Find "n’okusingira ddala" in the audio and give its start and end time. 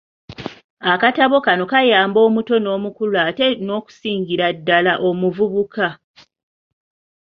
3.65-4.93